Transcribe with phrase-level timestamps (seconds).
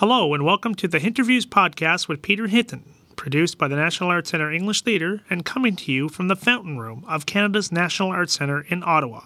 [0.00, 2.84] Hello, and welcome to the Hinterviews podcast with Peter Hinton,
[3.16, 6.78] produced by the National Arts Centre English Theatre and coming to you from the Fountain
[6.78, 9.22] Room of Canada's National Arts Centre in Ottawa.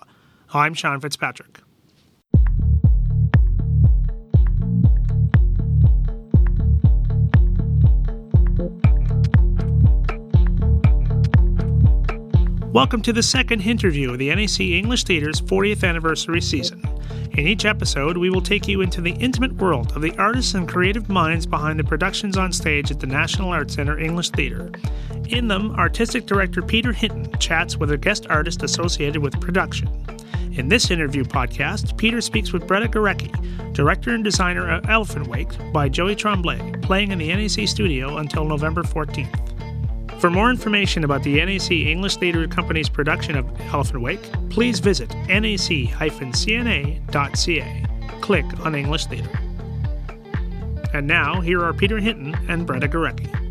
[0.54, 1.60] I'm Sean Fitzpatrick.
[12.72, 16.82] Welcome to the second interview of the NAC English Theatre's 40th anniversary season.
[17.34, 20.68] In each episode, we will take you into the intimate world of the artists and
[20.68, 24.70] creative minds behind the productions on stage at the National Arts Centre English Theatre.
[25.30, 29.88] In them, artistic director Peter Hinton chats with a guest artist associated with production.
[30.52, 35.52] In this interview podcast, Peter speaks with Bretta Gerecke, director and designer of Elephant Wake
[35.72, 39.51] by Joey Tremblay, playing in the NAC studio until November 14th.
[40.22, 45.12] For more information about the NAC English Theatre Company's production of Elephant Wake, please visit
[45.26, 45.66] nac-cna.ca.
[48.20, 49.40] Click on English Theatre.
[50.94, 53.41] And now, here are Peter Hinton and Bretta Gerecke.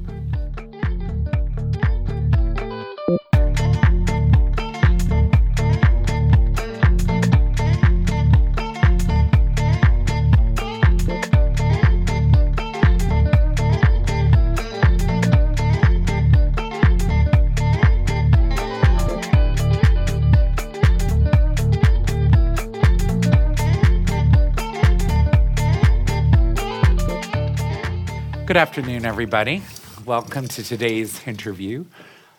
[28.52, 29.62] Good afternoon, everybody.
[30.04, 31.86] Welcome to today's interview.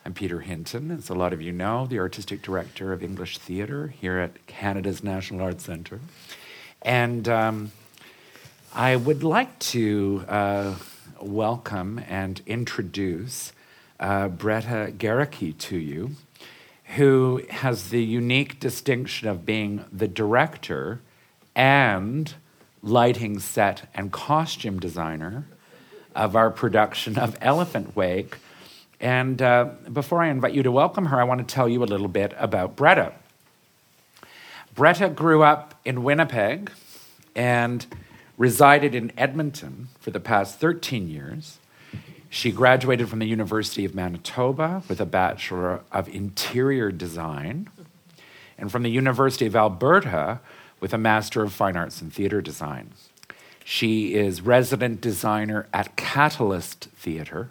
[0.05, 3.95] I'm Peter Hinton, as a lot of you know, the artistic director of English theatre
[3.99, 6.01] here at Canada's National Arts Centre.
[6.83, 7.73] And um,
[8.75, 10.75] I would like to uh,
[11.19, 13.55] welcome and introduce
[13.99, 16.11] uh, Bretta Gerecke to you,
[16.97, 21.01] who has the unique distinction of being the director
[21.57, 22.35] and
[22.83, 25.47] lighting set and costume designer
[26.15, 28.39] of our production of Elephant Wake.
[29.01, 31.87] And uh, before I invite you to welcome her, I want to tell you a
[31.87, 33.13] little bit about Bretta.
[34.75, 36.70] Bretta grew up in Winnipeg
[37.35, 37.86] and
[38.39, 41.59] resided in Edmonton for the past 13 years.
[42.31, 47.69] She graduated from the University of Manitoba with a Bachelor of Interior Design,
[48.57, 50.41] and from the University of Alberta
[50.81, 52.92] with a Master of Fine Arts in Theatre Design.
[53.64, 57.50] She is resident designer at Catalyst Theatre,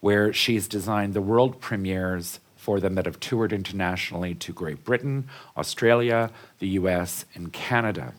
[0.00, 5.28] where she's designed the world premieres for them that have toured internationally to Great Britain,
[5.56, 6.30] Australia,
[6.60, 8.14] the US, and Canada.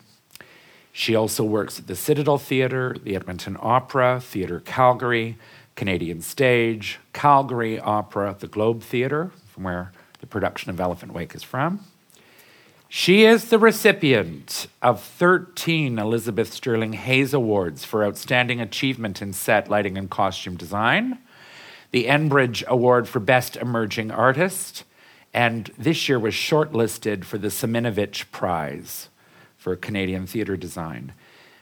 [0.92, 5.36] She also works at the Citadel Theatre, the Edmonton Opera, Theatre Calgary,
[5.74, 11.42] Canadian Stage, Calgary Opera, the Globe Theatre, from where the production of Elephant Wake is
[11.42, 11.80] from,
[12.96, 19.68] she is the recipient of 13 Elizabeth Sterling Haynes Awards for Outstanding Achievement in Set,
[19.68, 21.18] Lighting, and Costume Design,
[21.90, 24.84] the Enbridge Award for Best Emerging Artist,
[25.34, 29.08] and this year was shortlisted for the Siminovitch Prize
[29.58, 31.14] for Canadian Theatre Design.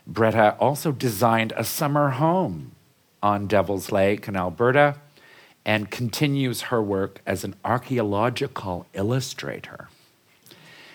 [0.07, 2.73] Bretta also designed a summer home
[3.23, 4.97] on Devil's Lake in Alberta
[5.65, 9.89] and continues her work as an archaeological illustrator.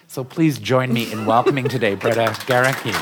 [0.07, 2.93] So please join me in welcoming today Bretta Gerecke.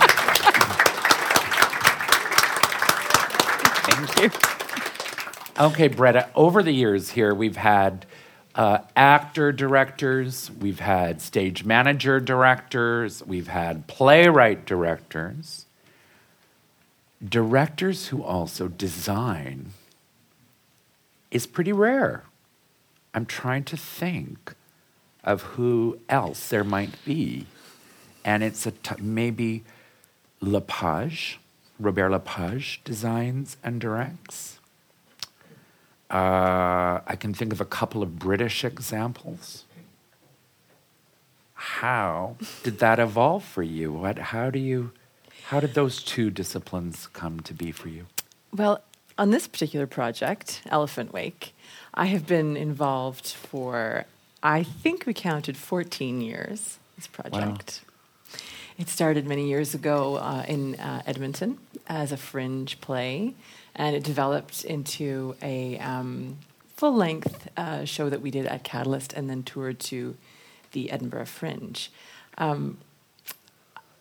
[3.85, 5.63] Thank you.
[5.63, 8.05] Okay, Bretta, over the years here, we've had
[8.55, 15.65] uh, actor directors, we've had stage manager directors, we've had playwright directors,
[17.23, 19.71] directors who also design
[21.31, 22.23] is pretty rare.
[23.13, 24.55] I'm trying to think
[25.25, 27.47] of who else there might be.
[28.23, 29.63] And it's a t- maybe
[30.39, 31.39] Lepage,
[31.79, 34.59] Robert Lepage designs and directs.
[36.09, 39.65] Uh, I can think of a couple of British examples.
[41.55, 43.91] How did that evolve for you?
[43.91, 44.91] What, how do you,
[45.47, 48.05] how did those two disciplines come to be for you?
[48.53, 48.81] Well,
[49.17, 51.55] on this particular project, Elephant Wake,
[51.93, 54.05] I have been involved for
[54.45, 57.81] I think we counted 14 years, this project.
[57.81, 58.37] Wow.
[58.77, 61.57] It started many years ago uh, in uh, Edmonton
[61.87, 63.33] as a fringe play,
[63.75, 66.37] and it developed into a um,
[66.75, 70.15] full length uh, show that we did at Catalyst and then toured to
[70.73, 71.91] the Edinburgh Fringe.
[72.37, 72.77] Um,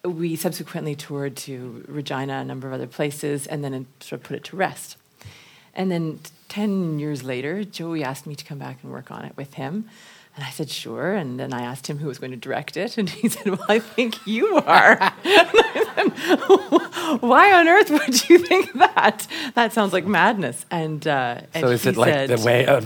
[0.05, 4.37] we subsequently toured to Regina, a number of other places, and then sort of put
[4.37, 4.99] it to rest.
[5.75, 6.21] And then
[6.51, 9.89] 10 years later, Joey asked me to come back and work on it with him.
[10.37, 11.13] And I said, sure.
[11.13, 12.99] And then I asked him who was going to direct it.
[12.99, 14.97] And he said, well, I think you are.
[17.21, 19.29] Why on earth would you think that?
[19.55, 20.67] That sounds like madness.
[20.71, 22.81] And, uh, and so is he it like said, the way uh,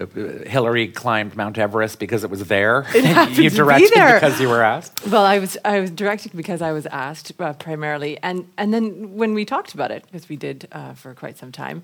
[0.46, 2.86] Hillary climbed Mount Everest because it was there?
[2.94, 5.06] It you directed because you were asked?
[5.06, 9.14] Well, I was I was directed because I was asked uh, primarily, and and then
[9.14, 11.82] when we talked about it, because we did uh, for quite some time,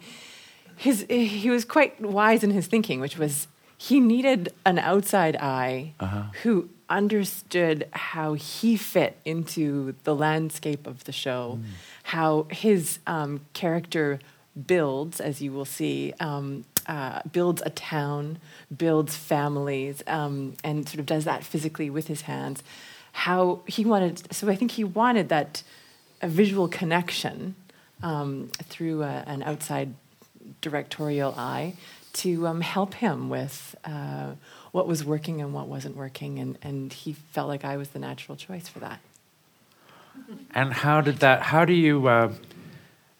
[0.76, 3.48] his he was quite wise in his thinking, which was
[3.78, 5.93] he needed an outside eye
[6.43, 11.58] who understood how he fit into the landscape of the show,
[12.05, 14.19] how his um, character
[14.67, 18.38] builds, as you will see, um, uh, builds a town,
[18.75, 22.62] builds families, um, and sort of does that physically with his hands.
[23.12, 25.62] How he wanted, so I think he wanted that
[26.22, 27.56] a visual connection
[28.02, 29.94] um, through a, an outside
[30.61, 31.75] directorial eye
[32.16, 34.32] to um, help him with uh,
[34.72, 37.98] what was working and what wasn't working, and, and he felt like I was the
[37.98, 39.00] natural choice for that.
[40.54, 41.42] And how did that?
[41.42, 42.08] How do you?
[42.08, 42.32] Uh,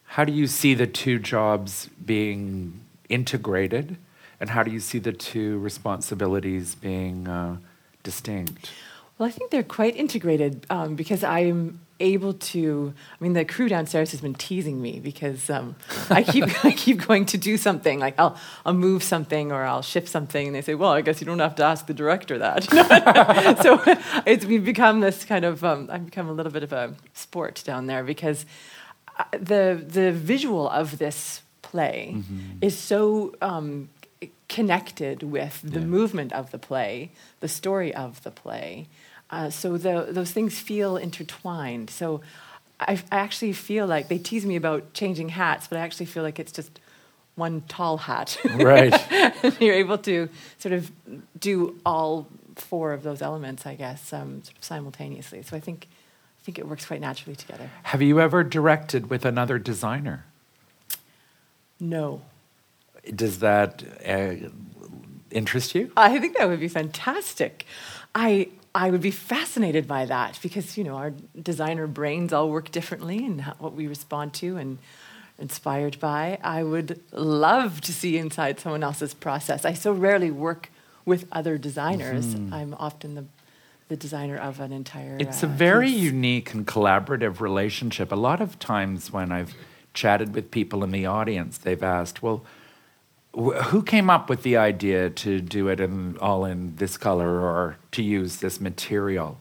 [0.05, 3.97] how do you see the two jobs being integrated,
[4.41, 7.59] and how do you see the two responsibilities being uh,
[8.03, 8.71] distinct?
[9.19, 12.93] Well, I think they're quite integrated um, because I'm able to.
[13.21, 15.77] I mean, the crew downstairs has been teasing me because um,
[16.11, 19.83] I keep I keep going to do something like I'll I'll move something or I'll
[19.83, 22.39] shift something, and they say, "Well, I guess you don't have to ask the director
[22.39, 22.65] that."
[23.63, 23.81] so
[24.27, 27.63] it's we've become this kind of um, I've become a little bit of a sport
[27.65, 28.45] down there because
[29.19, 32.17] uh, the the visual of this play
[32.61, 33.89] is so um,
[34.49, 35.87] connected with the Yeah.
[35.87, 37.11] movement of the play,
[37.41, 38.87] the story of the play.
[39.31, 41.91] Uh, so the, those things feel intertwined.
[41.91, 42.21] So
[42.81, 46.23] I, I actually feel like they tease me about changing hats, but I actually feel
[46.23, 46.81] like it's just
[47.35, 48.39] one tall hat.
[48.55, 48.95] Right.
[49.61, 50.29] you're able to
[50.59, 50.91] sort of
[51.39, 55.43] do all four of those elements, I guess, um, sort of simultaneously.
[55.43, 55.89] So I think,
[56.41, 57.71] I think it works quite naturally together.
[57.85, 60.25] Have you ever directed with another designer?
[61.79, 62.23] No.
[63.15, 64.49] Does that uh,
[65.31, 65.93] interest you?
[65.97, 67.67] I think that would be fantastic.
[68.15, 72.71] I I would be fascinated by that because you know our designer brains all work
[72.71, 74.79] differently and what we respond to and
[75.39, 76.39] inspired by.
[76.43, 79.65] I would love to see inside someone else's process.
[79.65, 80.71] I so rarely work
[81.07, 82.35] with other designers.
[82.53, 83.25] I'm often the
[83.89, 85.17] the designer of an entire.
[85.19, 86.03] It's a uh, very piece.
[86.03, 88.13] unique and collaborative relationship.
[88.13, 89.55] A lot of times when I've
[89.95, 92.45] chatted with people in the audience, they've asked, well,
[93.37, 97.77] who came up with the idea to do it in, all in this color or
[97.93, 99.39] to use this material?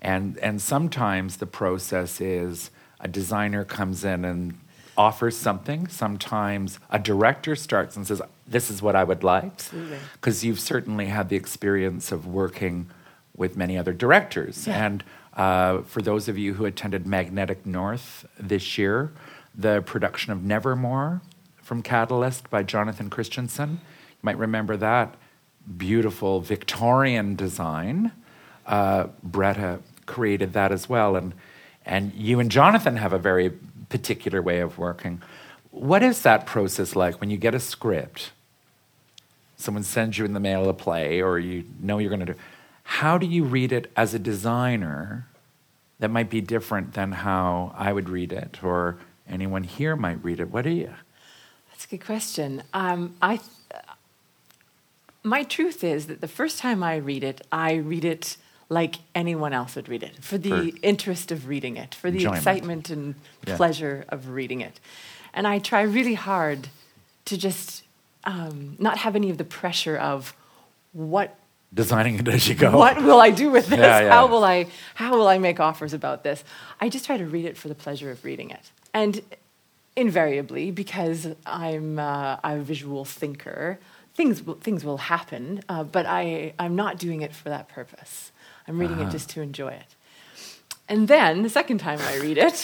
[0.00, 4.58] And, and sometimes the process is a designer comes in and
[4.96, 5.86] offers something.
[5.88, 9.70] Sometimes a director starts and says, This is what I would like.
[10.14, 12.88] Because you've certainly had the experience of working
[13.36, 14.66] with many other directors.
[14.66, 14.86] Yeah.
[14.86, 15.04] And
[15.34, 19.12] uh, for those of you who attended Magnetic North this year,
[19.54, 21.20] the production of Nevermore
[21.66, 25.16] from Catalyst by Jonathan Christensen, you might remember that
[25.76, 28.12] beautiful Victorian design.
[28.64, 31.16] Uh, Bretta created that as well.
[31.16, 31.34] And,
[31.84, 33.50] and you and Jonathan have a very
[33.88, 35.20] particular way of working.
[35.72, 38.30] What is that process like when you get a script?
[39.56, 42.38] Someone sends you in the mail a play, or you know you're going to do.
[42.84, 45.26] How do you read it as a designer
[45.98, 48.98] that might be different than how I would read it, or
[49.28, 50.52] anyone here might read it?
[50.52, 50.94] What do you?
[51.76, 52.62] That's a good question.
[52.72, 53.38] Um, I,
[55.22, 58.38] my truth is that the first time I read it, I read it
[58.70, 62.16] like anyone else would read it, for the For interest of reading it, for the
[62.16, 62.38] enjoyment.
[62.38, 63.14] excitement and
[63.46, 63.56] Yeah.
[63.58, 64.80] pleasure of reading it.
[65.34, 66.68] And I try really hard
[67.26, 67.82] to just
[68.24, 70.34] um, not have any of the pressure of
[70.92, 71.36] what
[71.74, 72.74] Designing it as you go.
[72.74, 73.78] what will I do with this?
[73.78, 74.10] Yeah, yeah.
[74.10, 76.42] How will I how will I make offers about this?
[76.80, 79.20] I just try to read it for the pleasure of reading it, and
[79.96, 83.78] invariably, because I'm uh, I'm a visual thinker,
[84.14, 85.62] things will, things will happen.
[85.68, 88.32] Uh, but I I'm not doing it for that purpose.
[88.68, 89.08] I'm reading Uh-huh.
[89.08, 89.94] it just to enjoy it.
[90.88, 92.56] And then the second time I read it,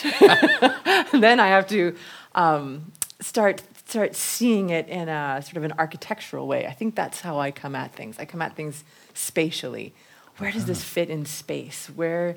[1.20, 1.96] then I have to
[2.34, 6.66] um, start start seeing it in a sort of an architectural way.
[6.66, 8.16] I think that's how I come at things.
[8.18, 8.84] I come at things
[9.14, 9.92] spatially.
[10.38, 11.88] Where does this fit in space?
[11.94, 12.36] Where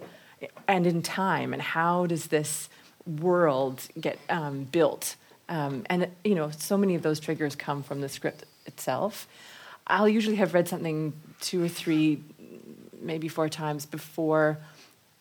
[0.68, 1.54] and in time?
[1.54, 2.68] And how does this
[3.06, 5.16] world get um, built?
[5.50, 9.28] Um, and you know, so many of those triggers come from the script itself.
[9.88, 12.24] I'll usually have read something two or three,
[13.00, 14.58] maybe four times before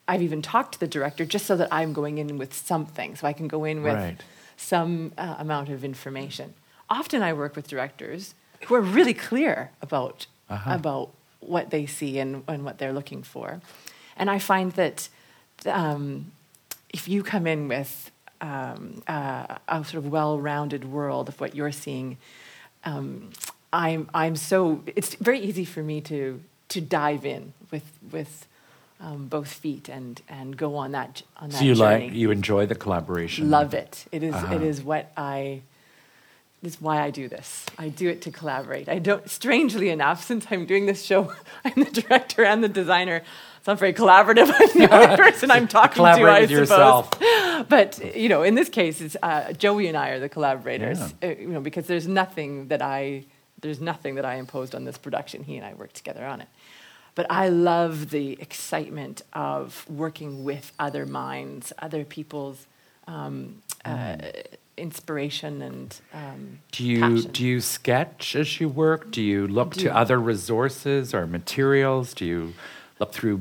[0.09, 3.27] I've even talked to the director, just so that I'm going in with something, so
[3.27, 4.23] I can go in with Right.
[4.57, 6.55] some uh, amount of information.
[6.89, 8.35] Often I work with directors
[8.67, 10.75] who are really clear about Uh-huh.
[10.75, 11.11] about
[11.41, 13.61] what they see and, and what they're looking for,
[14.17, 15.09] and I find that
[15.67, 16.33] um,
[16.95, 18.11] if you come in with
[18.41, 22.17] um, uh, a sort of well-rounded world of what you're seeing,
[22.85, 23.31] um,
[23.73, 28.47] I'm I'm so it's very easy for me to to dive in with with
[29.01, 32.07] um, both feet and and go on that on that So you journey.
[32.07, 33.51] like you enjoy the collaboration.
[33.51, 34.07] Love it.
[34.13, 34.55] It is- Uh-huh.
[34.55, 35.63] It is what I.
[36.65, 37.67] This is why I do this.
[37.77, 38.89] I do it to collaborate.
[38.89, 39.29] I don't.
[39.29, 41.31] Strangely enough, since I'm doing this show,
[41.65, 43.23] I'm the director and the designer.
[43.59, 44.47] It's not very collaborative.
[44.59, 46.09] I'm the only person I'm talking to.
[46.09, 46.51] I with suppose.
[46.51, 47.11] yourself.
[47.69, 50.99] But you know, in this case, it's uh, Joey and I are the collaborators.
[51.21, 51.29] Yeah.
[51.29, 53.27] Uh, you know, because there's nothing that I
[53.61, 55.45] there's nothing that I imposed on this production.
[55.45, 56.49] He and I worked together on it.
[57.15, 62.67] But I love the excitement of working with other minds, other people's
[63.07, 64.17] um, uh,
[64.77, 67.31] inspiration and um, Do you passion.
[67.33, 69.11] do you sketch as you work?
[69.11, 69.85] Do you look do.
[69.85, 72.15] to other resources or materials?
[72.15, 72.55] Do you
[72.99, 73.41] look through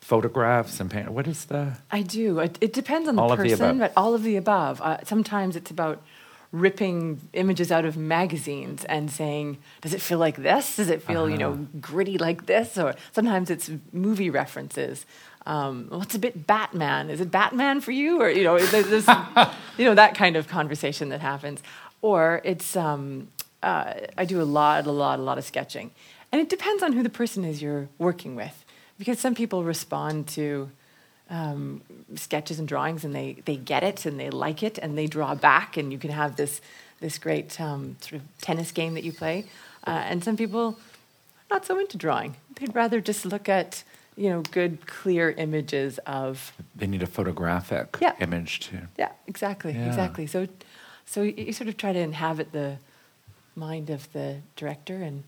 [0.00, 1.10] photographs and paint?
[1.10, 2.38] What is the I do.
[2.40, 3.78] It, it depends on the the person, above.
[3.78, 4.80] but all of the above.
[4.82, 6.02] Uh, sometimes it's about
[6.52, 10.76] ripping images out of magazines and saying, "Does it feel like this?
[10.76, 11.62] Does it feel, you know, Uh-huh.
[11.80, 15.06] gritty like this?" Or sometimes it's movie references.
[15.46, 17.10] Um, well, a bit Batman.
[17.10, 18.20] Is it Batman for you?
[18.20, 19.08] Or you know, there's
[19.78, 21.62] you know, that kind of conversation that happens.
[22.02, 23.28] Or it's um,
[23.62, 25.90] uh, I do a lot, a lot, a lot of sketching,
[26.30, 28.64] and it depends on who the person is you're working with,
[28.98, 30.70] because some people respond to
[31.30, 31.80] um,
[32.16, 35.34] sketches and drawings and they, they get it and they like it and they draw
[35.34, 36.60] back and you can have this
[37.00, 39.44] this great um, sort of tennis game that you play
[39.86, 43.82] uh, and some people are not so into drawing they'd rather just look at
[44.16, 48.14] you know good clear images of they need a photographic Yeah.
[48.20, 48.80] image too.
[48.98, 49.86] yeah exactly Yeah.
[49.86, 50.46] exactly so
[51.06, 52.76] so you, you sort of try to inhabit the
[53.56, 55.24] mind of the director and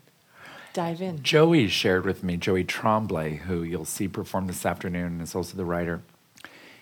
[0.75, 5.21] dive in Joey shared with me, Joey Tremblay, who you'll see perform this afternoon, and
[5.21, 6.01] is also the writer.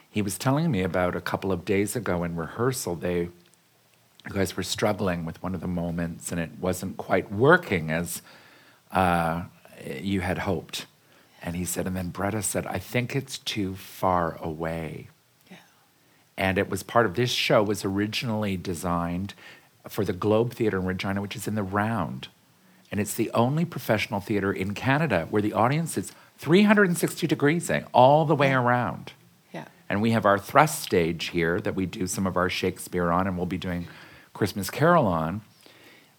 [0.10, 3.30] He was telling me about a couple of days ago in rehearsal, they
[4.26, 8.22] you guys were struggling with one of the moments, and it wasn't quite working as
[8.92, 9.44] uh,
[10.02, 10.88] you had hoped.
[11.42, 15.10] And he said, and then Bretta said, I think it's too far away.
[15.52, 15.58] yeah
[16.38, 19.34] and it was part of this show was originally designed
[19.90, 22.30] for the Globe Theatre in Regina, which is in the round,
[22.94, 27.82] and it's the only professional theater in Canada where the audience is 360 degrees eh,
[27.92, 29.14] all the way around.
[29.52, 33.12] yeah And we have our thrust stage here that we do some of our Shakespeare
[33.12, 33.88] on, and we'll be doing
[34.36, 35.42] Christmas Carol on,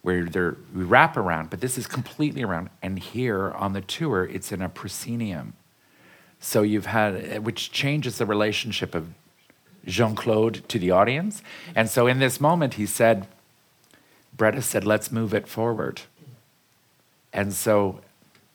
[0.03, 2.71] where there, we wrap around, but this is completely around.
[2.83, 5.53] And here on the tour, it's in a proscenium.
[6.41, 9.15] So you've had, which changes the relationship of
[9.87, 11.41] Jean Claude to the audience.
[11.77, 13.29] And so in this moment, he said,
[14.37, 16.03] Bretta said, let's move it forward.
[17.35, 18.01] And so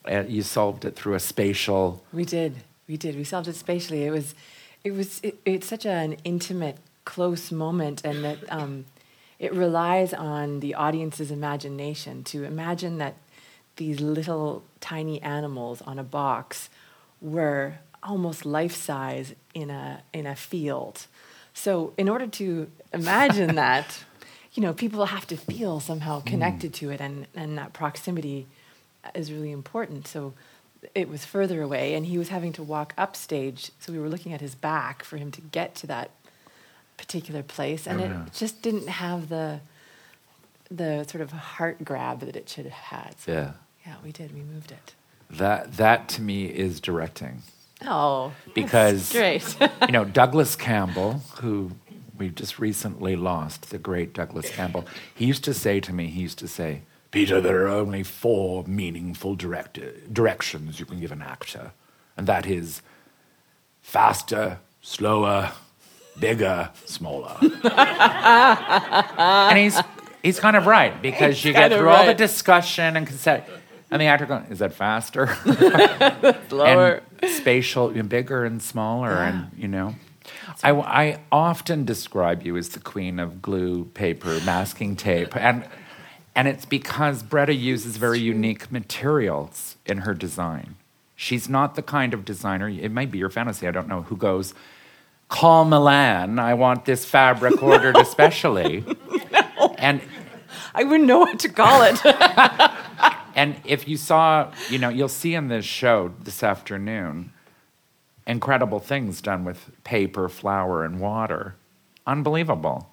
[0.09, 2.03] uh, you solved it through a spatial.
[2.13, 2.55] We did.
[2.87, 3.15] We did.
[3.15, 4.05] We solved it spatially.
[4.05, 4.33] It was,
[4.83, 8.85] it was, it, it's such an intimate, close moment, and that um,
[9.37, 13.15] it relies on the audience's imagination to imagine that
[13.75, 16.69] these little tiny animals on a box
[17.21, 21.05] were almost life size in a in a field.
[21.53, 24.03] So, in order to imagine that,
[24.53, 28.47] you know, people have to feel somehow connected to it, and and that proximity
[29.15, 30.07] is really important.
[30.07, 30.33] So
[30.95, 33.71] it was further away, and he was having to walk upstage.
[33.79, 36.11] So we were looking at his back for him to get to that
[36.97, 38.25] particular place, and Oh, it yeah.
[38.33, 39.59] just didn't have the
[40.71, 43.19] the sort of heart grab that it should have had.
[43.19, 43.51] So, Yeah.
[43.87, 44.35] yeah, we did.
[44.35, 44.93] We moved it.
[45.31, 47.41] That, that to me is directing.
[47.87, 49.57] Oh, Because- great.
[49.87, 51.71] you know, Douglas Campbell, who
[52.19, 56.21] we just recently lost, the great Douglas Campbell, he used to say to me, he
[56.21, 59.79] used to say, Peter, there are only four meaningful direct-
[60.13, 61.71] directions you can give an actor,
[62.15, 62.81] and that is
[63.81, 65.51] faster, slower,
[66.19, 67.35] bigger, smaller.
[69.17, 69.79] and he's,
[70.21, 73.43] he's kind of right, because He's you get kinda through all the discussion and consent.
[73.91, 75.35] And the actor going, is that faster?
[76.49, 79.95] slower, and spatial, you bigger and smaller, and you know.
[80.63, 85.65] I, I often describe you as the queen of glue, paper, masking tape, and
[86.35, 90.75] and it's because Bretta uses very unique materials in her design.
[91.15, 92.69] She's not the kind of designer.
[92.69, 93.67] It might be your fantasy.
[93.67, 94.53] I don't know who goes.
[95.27, 96.39] Call Milan.
[96.39, 98.85] I want this fabric ordered especially.
[99.77, 100.01] And
[100.75, 101.99] I wouldn't know what to call it.
[103.35, 107.31] and if you saw, you know, you'll see in this show this afternoon
[108.27, 111.55] incredible things done with paper, flour, and water.
[112.05, 112.89] Unbelievable.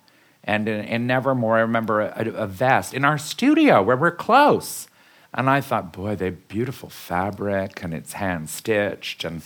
[0.46, 4.86] And in, Nevermore, I remember a, a vest in our studio where we're close.
[5.34, 9.42] And I thought, boy, they're beautiful fabric and it's hand stitched and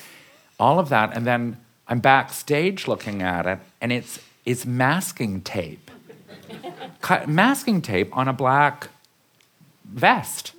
[0.58, 1.16] all of that.
[1.16, 1.56] And then
[1.90, 5.90] I'm backstage looking at it, and it's it's masking tape,
[7.00, 8.88] Cut, masking tape on a black
[9.84, 10.52] vest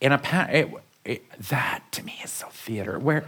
[0.00, 0.70] in a pa- it,
[1.04, 2.98] it, that to me is so theater.
[2.98, 3.24] Where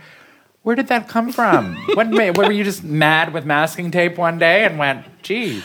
[0.62, 1.76] where did that come from?
[1.94, 5.62] what were you just mad with masking tape one day and went, gee?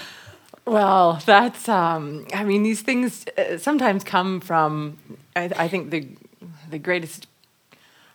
[0.66, 1.68] Well, that's.
[1.68, 4.98] Um, I mean, these things uh, sometimes come from.
[5.36, 6.08] I, I think the
[6.70, 7.28] the greatest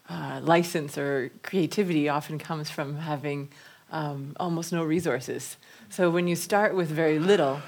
[0.09, 3.49] uh, license or creativity often comes from having
[3.93, 5.57] um, almost no resources.
[5.91, 7.61] So when you start with very little,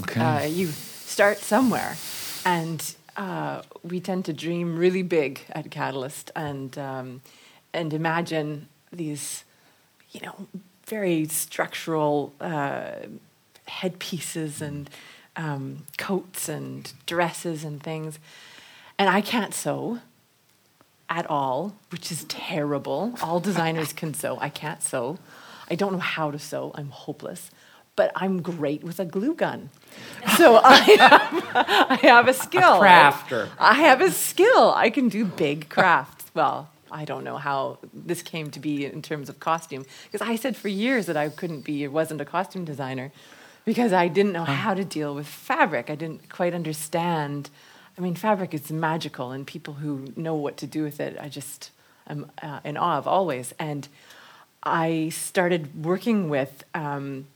[0.00, 0.20] Okay.
[0.20, 1.96] uh, you start somewhere,
[2.44, 2.82] and
[3.16, 7.20] uh, we tend to dream really big at Catalyst and um,
[7.72, 9.44] and imagine these,
[10.12, 10.46] you know,
[10.86, 13.06] very structural uh,
[13.66, 14.88] headpieces and
[15.36, 18.18] um, coats and dresses and things,
[18.98, 20.00] and I can't sew
[21.08, 23.14] at all, which is terrible.
[23.22, 24.38] All designers can sew.
[24.40, 25.18] I can't sew.
[25.70, 26.72] I don't know how to sew.
[26.74, 27.50] I'm hopeless.
[27.94, 29.70] But I'm great with a glue gun.
[30.36, 32.80] So I have, I have a skill.
[32.80, 33.48] crafter.
[33.58, 34.72] I have a skill.
[34.74, 36.26] I can do big crafts.
[36.34, 39.86] Well, I don't know how this came to be in terms of costume.
[40.10, 43.12] Because I said for years that I couldn't be, wasn't a costume designer
[43.66, 45.90] because I didn't know how to deal with fabric.
[45.90, 47.50] I didn't quite understand.
[47.98, 51.28] I mean, fabric is magical, and people who know what to do with it, I
[51.28, 51.72] just
[52.08, 53.52] am uh, in awe of always.
[53.58, 53.88] And
[54.62, 57.26] I started working with um,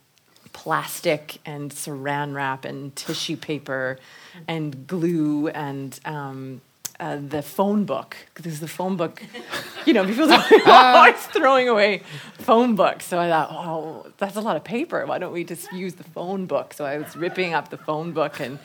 [0.53, 3.99] plastic and saran wrap and tissue paper
[4.47, 6.61] and glue and um,
[7.01, 8.17] uh, the phone book.
[8.35, 9.23] Because the phone book,
[9.87, 12.03] you know, people are always throwing away
[12.35, 13.07] phone books.
[13.07, 15.05] So I thought, oh, that's a lot of paper.
[15.07, 16.75] Why don't we just use the phone book?
[16.75, 18.59] So I was ripping up the phone book and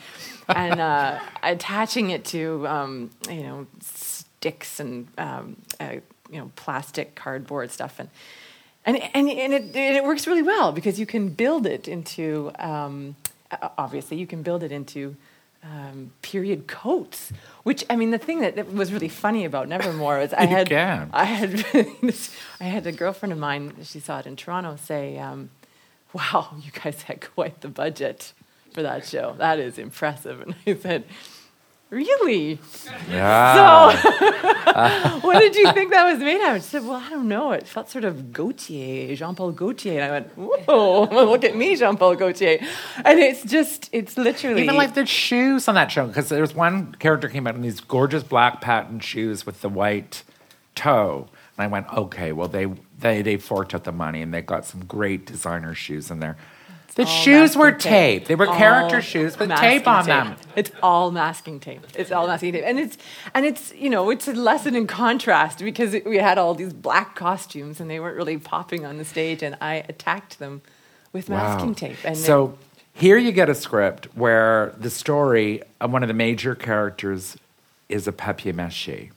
[0.48, 5.96] and uh, attaching it to um, you know sticks and um, uh,
[6.30, 8.10] you know plastic cardboard stuff and
[8.84, 12.52] and and, and it, and it works really well because you can build it into
[12.58, 13.16] um,
[13.78, 15.16] obviously you can build it into
[15.72, 17.32] um, period coats
[17.64, 20.68] which i mean the thing that, that was really funny about nevermore is i had
[20.68, 21.10] can.
[21.12, 21.64] i had
[22.60, 25.50] i had a girlfriend of mine she saw it in toronto say um,
[26.12, 28.32] wow you guys had quite the budget
[28.72, 31.04] for that show that is impressive and i said
[31.90, 32.58] really
[33.08, 35.20] Yeah.
[35.20, 36.62] what did you think that was made out of?
[36.62, 37.52] She said, Well, I don't know.
[37.52, 40.00] It felt sort of Gaultier, Jean Paul Gaultier.
[40.00, 42.58] And I went, Whoa, look at me, Jean Paul Gaultier.
[43.04, 44.62] And it's just, it's literally.
[44.62, 47.80] Even like the shoes on that show, because there's one character came out in these
[47.80, 50.22] gorgeous black patent shoes with the white
[50.74, 52.66] toe, and I went, okay, well they
[52.98, 56.36] they they forked out the money and they got some great designer shoes in there.
[56.96, 58.26] The all shoes were masking tape.
[58.26, 60.06] They were All character shoes with tape on tape.
[60.06, 60.36] them.
[60.56, 61.86] It's all masking tape.
[61.94, 62.98] It's all masking tape, and it's
[63.34, 66.72] and it's you know it's a lesson in contrast because it, we had all these
[66.72, 70.62] black costumes and they weren't really popping on the stage, and I attacked them
[71.12, 71.98] with masking tape.
[72.04, 72.56] And so
[72.94, 77.36] here you get a script where the story of one of the major characters
[77.90, 79.10] is a papier mache.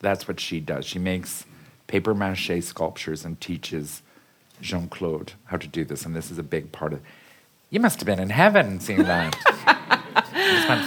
[0.00, 0.84] That's what she does.
[0.86, 1.46] She makes
[1.86, 4.02] paper mache sculptures and teaches
[4.62, 6.06] Jean Claude how to do this.
[6.06, 7.00] And this is a big part of.
[7.70, 9.36] You must have been in heaven seeing that.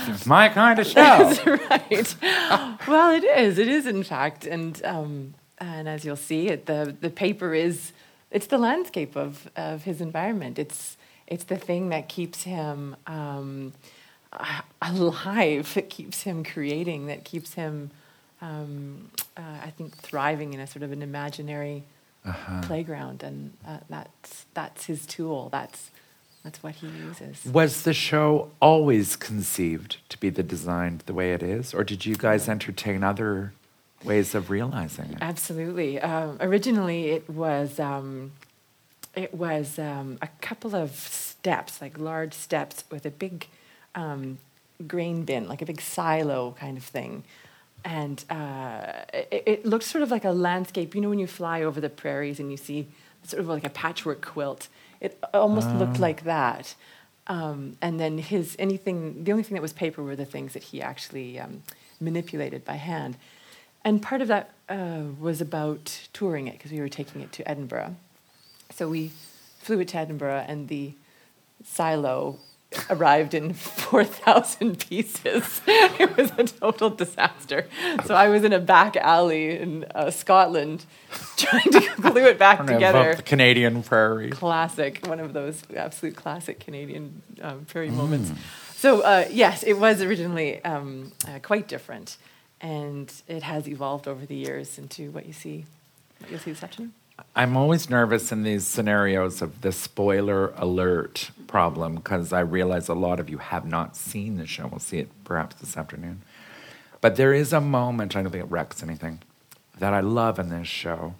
[0.08, 0.94] It's my kind of show.
[0.94, 1.46] That's
[2.22, 2.88] right.
[2.88, 3.58] well, it is.
[3.58, 7.92] It is, in fact, and um, and as you'll see, it the the paper is
[8.32, 10.58] it's the landscape of of his environment.
[10.60, 13.74] It's it's the thing that keeps him um,
[14.82, 15.74] alive.
[15.74, 17.08] That keeps him creating.
[17.08, 17.92] That keeps him,
[18.42, 21.84] um, uh, I think, thriving in a sort of an imaginary
[22.64, 25.50] playground, and uh, that's that's his tool.
[25.50, 25.92] That's
[26.44, 27.46] that's what he uses.
[27.46, 32.06] Was the show always conceived to be the designed the way it is, or did
[32.06, 33.54] you guys entertain other
[34.04, 35.18] ways of realizing it?
[35.22, 36.00] Absolutely.
[36.00, 38.34] Um, originally, it was um,
[39.16, 43.48] it was um, a couple of steps, like large steps, with a big
[43.96, 44.38] um,
[44.88, 47.24] grain bin, like a big silo kind of thing.
[47.86, 50.96] And uh, it, it looked sort of like a landscape.
[50.96, 52.88] You know, when you fly over the prairies and you see
[53.24, 54.68] sort of like a patchwork quilt,
[55.00, 56.76] it almost looked like that.
[57.28, 60.64] Um, and then his anything, the only thing that was paper were the things that
[60.64, 61.64] he actually um,
[62.00, 63.18] manipulated by hand.
[63.84, 67.48] And part of that uh, was about touring it because we were taking it to
[67.48, 67.96] Edinburgh.
[68.72, 69.12] So we
[69.60, 70.94] flew it to Edinburgh, and the
[71.64, 72.40] silo
[72.90, 75.62] arrived in 4,000 pieces.
[75.68, 77.68] it was a total disaster.
[78.06, 80.86] So I was in a back alley in uh, Scotland
[81.38, 83.16] trying to glue it back I don't know, together.
[83.16, 84.32] the Canadian prairie.
[84.32, 88.32] Classic, one of those absolute classic Canadian um, prairie moments.
[88.76, 92.18] So uh, yes, it was originally um, uh, quite different,
[92.62, 95.66] and it has evolved over the years into what you see,
[96.20, 96.94] what you'll see this afternoon.
[97.36, 102.94] I'm always nervous in these scenarios of the spoiler alert problem because I realize a
[102.94, 104.68] lot of you have not seen the show.
[104.68, 106.22] We'll see it perhaps this afternoon.
[107.02, 109.20] But there is a moment, I don't think it wrecks anything,
[109.78, 111.16] that I love in this show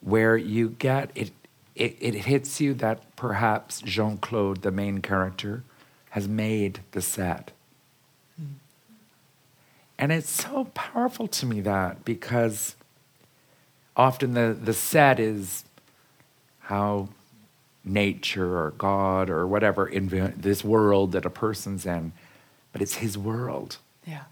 [0.00, 1.30] where you get it,
[1.74, 5.62] it, it hits you that perhaps Jean Claude, the main character,
[6.10, 7.52] has made the set.
[8.40, 8.54] Mm.
[9.98, 12.76] And it's so powerful to me that because
[13.96, 15.64] often the, the set is
[16.60, 17.08] how
[17.84, 22.12] nature or God or whatever in this world that a person's in,
[22.72, 23.78] but it's his world.
[24.06, 24.24] Yeah.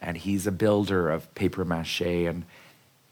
[0.00, 2.44] And he's a builder of paper mache, and,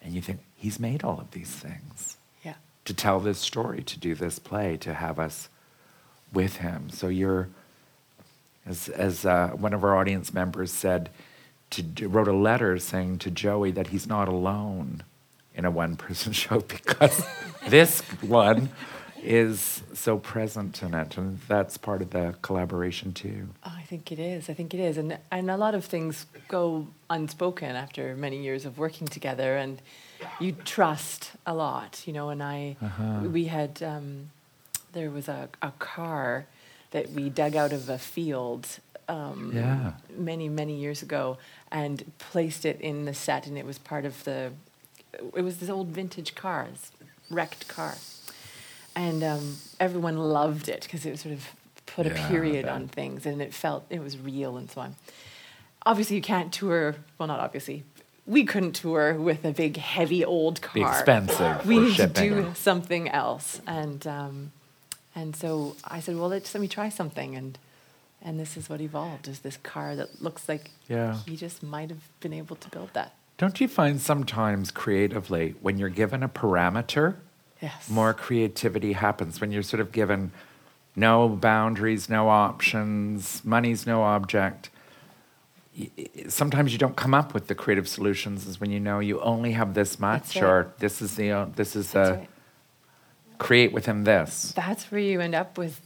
[0.02, 2.16] and you think, he's made all of these things.
[2.44, 2.54] Yeah.
[2.85, 5.48] To tell this story, to do this play, to have us
[6.32, 6.90] with him.
[6.90, 7.48] So you're,
[8.66, 11.11] as, as uh, one of our audience members said,
[11.70, 15.02] to, wrote a letter saying to Joey that he's not alone
[15.57, 17.27] in a one person show because
[17.69, 18.69] this one
[19.23, 24.12] is so present in it and that's part of the collaboration too oh, i think
[24.12, 28.14] it is i think it is and and a lot of things go unspoken after
[28.14, 29.83] many years of working together and
[30.38, 33.21] you trust a lot you know and i uh-huh.
[33.25, 34.31] we had um,
[34.92, 36.47] there was a, a car
[36.92, 39.92] that we dug out of a field um, yeah.
[40.16, 41.37] many many years ago
[41.73, 44.53] and placed it in the set and it was part of the
[45.35, 46.92] it was this old vintage car, this
[47.31, 47.94] wrecked car,
[48.94, 51.52] and um, everyone loved it because it sort of
[51.87, 54.96] put yeah, a period on things, and it felt it was real and so on.
[55.85, 56.96] Obviously, you can't tour.
[57.18, 57.85] Well, not obviously.
[58.26, 60.74] We couldn't tour with a big, heavy old car.
[60.74, 61.64] Be expensive.
[61.64, 64.52] We need to do something else, and um,
[65.14, 67.59] and so I said, well, let's let me try something, and
[68.20, 71.18] and this is what evolved: is this car that looks like yeah.
[71.26, 73.14] he just might have been able to build that.
[73.38, 77.16] Don't you find sometimes creatively, when you're given a parameter,
[77.61, 77.90] yes.
[77.90, 79.40] more creativity happens?
[79.40, 80.33] When you're sort of given
[80.94, 84.70] no boundaries, no options, money's no object.
[86.29, 89.53] Sometimes you don't come up with the creative solutions is when you know you only
[89.53, 92.29] have this much, or this is the uh, this is the right.
[93.37, 94.55] create within this.
[94.57, 95.79] That's where you end up with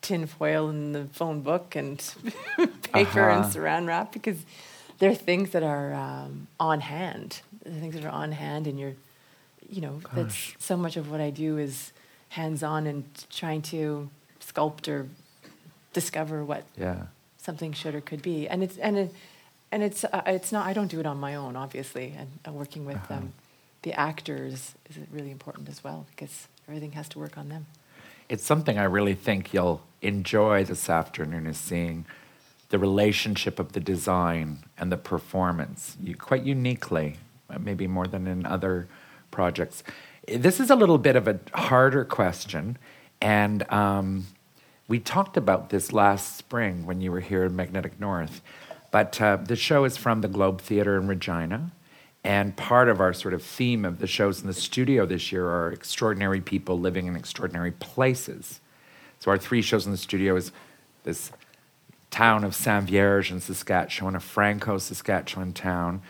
[0.00, 1.98] tinfoil and the phone book and
[2.92, 3.42] paper uh-huh.
[3.42, 4.38] and saran wrap because
[4.98, 7.40] there are things that are um, on hand.
[7.64, 8.94] The things that are on hand, and you're,
[9.68, 10.12] you know, Gosh.
[10.14, 11.92] that's so much of what I do is
[12.30, 15.08] hands-on and trying to sculpt or
[15.92, 17.04] discover what yeah.
[17.36, 18.48] something should or could be.
[18.48, 19.14] And it's and it,
[19.70, 20.66] and it's uh, it's not.
[20.66, 22.14] I don't do it on my own, obviously.
[22.16, 23.14] And uh, working with uh-huh.
[23.14, 23.32] um,
[23.82, 27.66] the actors is really important as well because everything has to work on them.
[28.28, 32.06] It's something I really think you'll enjoy this afternoon is seeing
[32.72, 37.18] the relationship of the design and the performance, you, quite uniquely,
[37.60, 38.88] maybe more than in other
[39.30, 39.84] projects.
[40.26, 42.78] This is a little bit of a harder question,
[43.20, 44.26] and um,
[44.88, 48.40] we talked about this last spring when you were here in Magnetic North.
[48.90, 51.72] But uh, the show is from the Globe Theatre in Regina.
[52.24, 55.46] And part of our sort of theme of the shows in the studio this year
[55.46, 58.60] are extraordinary people living in extraordinary places.
[59.18, 60.52] So our three shows in the studio is
[61.02, 61.32] this
[62.12, 66.02] town of Saint Vierge in Saskatchewan, a Franco Saskatchewan town.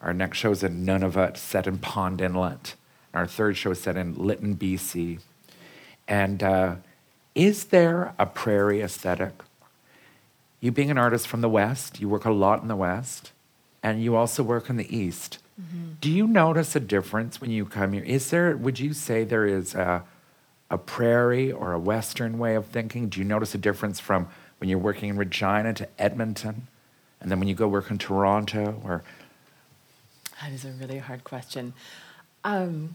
[0.00, 2.74] Our next show is in Nunavut, set in Pond Inlet.
[3.14, 5.18] Our third show is set in Lytton, BC.
[6.06, 6.76] And uh,
[7.34, 9.32] is there a prairie aesthetic?
[10.60, 13.32] You being an artist from the West, you work a lot in the West,
[13.82, 15.38] and you also work in the East.
[15.60, 15.92] Mm-hmm.
[16.02, 18.04] Do you notice a difference when you come here?
[18.04, 20.04] Is there, would you say there is a,
[20.70, 23.08] a prairie or a Western way of thinking?
[23.08, 26.66] Do you notice a difference from when you're working in Regina to Edmonton,
[27.20, 29.02] and then when you go work in Toronto or?
[30.40, 31.72] That is a really hard question.
[32.44, 32.94] Um,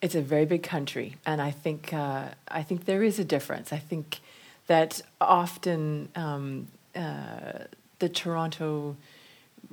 [0.00, 3.72] it's a very big country, and I think uh, I think there is a difference.
[3.72, 4.20] I think
[4.68, 7.64] that often um, uh,
[7.98, 8.96] the Toronto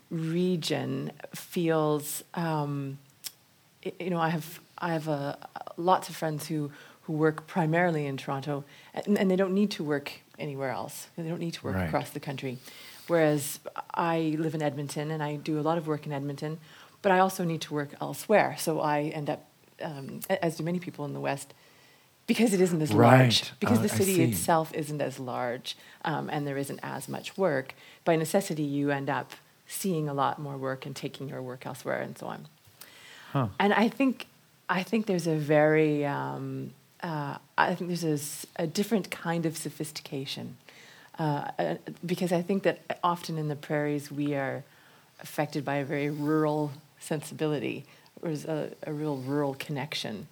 [0.09, 2.97] region feels, um,
[3.99, 5.35] you know, I have I have uh,
[5.77, 6.71] lots of friends who
[7.03, 8.63] who work primarily in Toronto,
[8.95, 11.07] and, and, they don't need to work anywhere else.
[11.17, 11.87] They don't need to work right.
[11.87, 12.57] across the country.
[13.07, 13.59] Whereas
[13.93, 16.57] I live in Edmonton and I do a lot of work in Edmonton,
[17.01, 18.55] but I also need to work elsewhere.
[18.57, 19.45] So I end up,
[19.81, 21.53] um, as do many people in the West,
[22.27, 23.19] because it isn't as right.
[23.19, 27.37] large, because uh, the city itself isn't as large um, and there isn't as much
[27.37, 29.33] work, by necessity you end up
[29.67, 32.47] seeing a lot more work and taking your work elsewhere and so on.
[33.31, 33.47] Huh.
[33.59, 34.25] And I think,
[34.67, 36.73] I think there's a very, um,
[37.05, 40.57] uh, I think there's a, a, different kind of sophistication.
[41.19, 44.63] Uh, uh, because I think that often in the prairies we are
[45.21, 47.85] affected by a very rural sensibility,
[48.23, 50.27] or a, a real rural connection.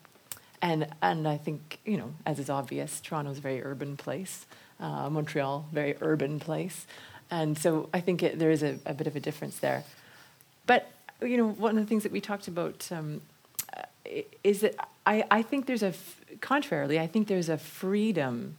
[0.61, 4.47] and and I think you know, as is obvious, Toronto's a very urban place,
[4.79, 6.87] uh, Montreal very urban place,
[7.29, 9.83] and so I think it, there is a, a, bit of a difference there.
[10.65, 10.89] But
[11.21, 13.21] you know, one of the things that we talked about um,
[14.43, 15.93] is that I, I think there's a
[16.43, 18.57] contrarily, I think there's a freedom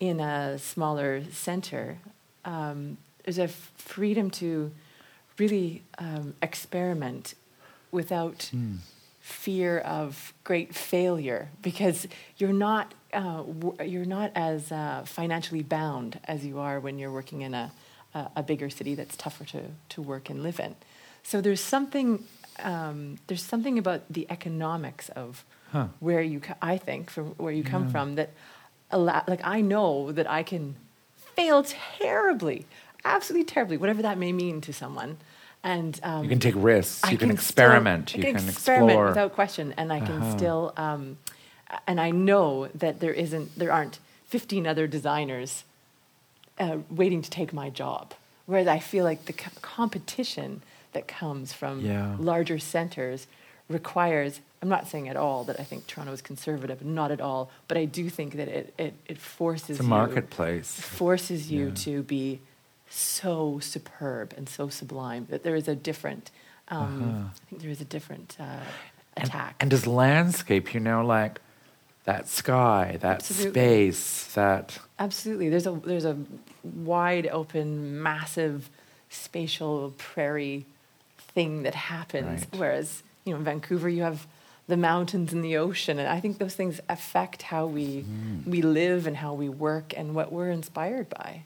[0.00, 1.98] in a smaller center.
[2.44, 4.72] Um, there's a f- freedom to
[5.38, 7.34] really um, experiment
[7.92, 8.50] without.
[8.52, 8.78] Mm
[9.22, 13.44] fear of great failure because you're not uh,
[13.84, 17.70] you're not as uh, financially bound as you are when you're working in a,
[18.14, 20.74] a, a, bigger city that's tougher to, to work and live in.
[21.22, 22.24] So there's something
[22.60, 25.88] um, there's something about the economics of huh.
[26.00, 27.90] where you co- I think from where you come yeah.
[27.90, 28.30] from that
[28.90, 30.76] allow, like I know that I can
[31.16, 32.66] fail terribly,
[33.04, 35.18] absolutely terribly, whatever that may mean to someone
[35.64, 37.08] and um, you can take risks.
[37.10, 38.08] you can, can experiment.
[38.08, 39.06] Still, you can, experiment explore.
[39.08, 40.36] without question, and I can uh-huh.
[40.36, 40.72] still.
[40.76, 41.18] Um,
[41.86, 45.64] and I know that there isn't, there aren't 15 other designers
[46.58, 48.12] uh, waiting to take my job.
[48.46, 50.62] Whereas I feel like the co- competition
[50.92, 52.16] that comes from yeah.
[52.18, 53.26] larger centers
[53.68, 54.40] requires.
[54.60, 57.50] I'm not saying at all that I think Toronto is conservative, not at all.
[57.68, 60.78] But I do think that it it, it forces it's a marketplace.
[60.78, 61.74] You, forces you yeah.
[61.74, 62.40] to be
[62.88, 66.30] so superb and so sublime that there is a different,
[66.68, 67.28] um, uh-huh.
[67.28, 68.60] I think there is a different uh,
[69.16, 69.56] attack.
[69.60, 71.40] And, and does landscape, you know, like
[72.04, 73.50] that sky, that Absolutely.
[73.50, 75.48] space, that Absolutely.
[75.48, 76.16] There's a there's a
[76.62, 78.68] wide open, massive,
[79.08, 80.66] spatial prairie
[81.34, 82.46] thing that happens.
[82.52, 82.60] Right.
[82.60, 84.26] Whereas you know in Vancouver you have
[84.68, 88.46] the mountains and the ocean, and I think those things affect how we mm.
[88.46, 91.44] we live and how we work and what we're inspired by.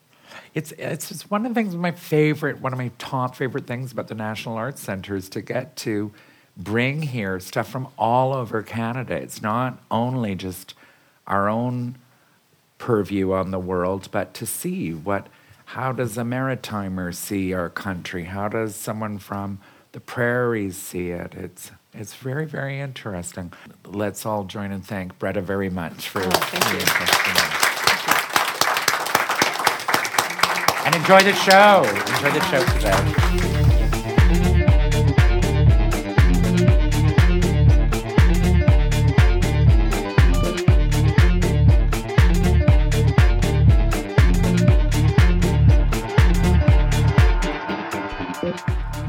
[0.54, 3.92] It's, it's just one of the things, my favorite, one of my top favorite things
[3.92, 6.12] about the National Arts Centre is to get to
[6.56, 9.14] bring here stuff from all over Canada.
[9.14, 10.74] It's not only just
[11.26, 11.96] our own
[12.78, 15.28] purview on the world, but to see what,
[15.66, 18.24] how does a maritimer see our country?
[18.24, 19.58] How does someone from
[19.96, 21.32] the prairies see it?
[21.32, 23.50] It's, it's very, very interesting.
[23.86, 26.26] Let's all join and thank Bretta very much for oh,
[30.84, 31.82] and enjoy the show.
[32.14, 33.65] Enjoy the show today.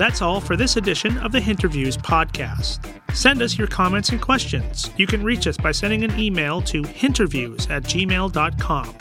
[0.07, 2.79] That's all for this edition of the Hinterviews podcast.
[3.13, 4.89] Send us your comments and questions.
[4.95, 8.95] You can reach us by sending an email to hinterviews at gmail.com.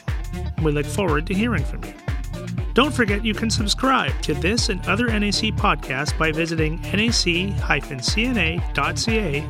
[0.64, 1.94] We look forward to hearing from you.
[2.74, 7.86] Don't forget you can subscribe to this and other NAC podcasts by visiting nac-cna.ca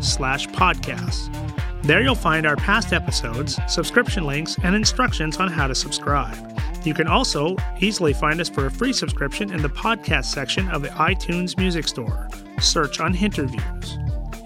[0.02, 1.82] slash podcasts.
[1.84, 6.36] There you'll find our past episodes, subscription links, and instructions on how to subscribe.
[6.86, 10.82] You can also easily find us for a free subscription in the podcast section of
[10.82, 12.28] the iTunes Music Store.
[12.60, 13.98] Search on Hinterviews.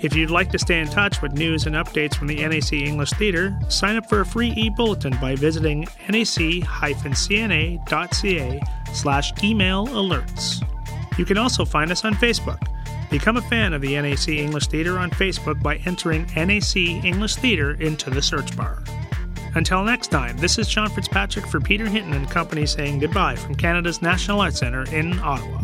[0.03, 3.11] If you'd like to stay in touch with news and updates from the NAC English
[3.11, 6.31] Theatre, sign up for a free e-bulletin by visiting nac-cna.ca
[8.95, 10.67] slash email alerts.
[11.19, 12.67] You can also find us on Facebook.
[13.11, 17.73] Become a fan of the NAC English Theatre on Facebook by entering NAC English Theatre
[17.73, 18.83] into the search bar.
[19.55, 23.57] Until next time, this is Sean Fitzpatrick for Peter Hinton and Company saying goodbye from
[23.57, 25.59] Canada's National Arts Centre in Ottawa.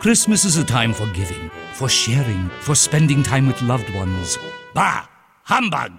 [0.00, 4.38] Christmas is a time for giving, for sharing, for spending time with loved ones.
[4.74, 5.06] Bah!
[5.52, 5.90] Humbug!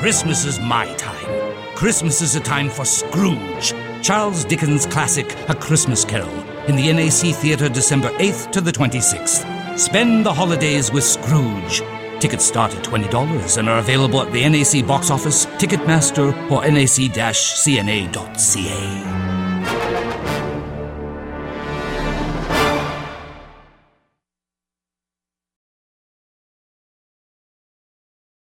[0.00, 1.54] Christmas is my time.
[1.76, 6.28] Christmas is a time for Scrooge, Charles Dickens' classic A Christmas Carol,
[6.66, 9.78] in the NAC Theatre December 8th to the 26th.
[9.78, 11.80] Spend the holidays with Scrooge.
[12.18, 17.38] Tickets start at $20 and are available at the NAC box office, Ticketmaster, or nac-cna.ca.